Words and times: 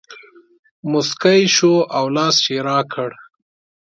مسکی 0.91 1.41
شو 1.55 1.73
او 1.97 2.05
لاس 2.15 2.37
یې 2.47 2.57
راکړ. 2.67 3.09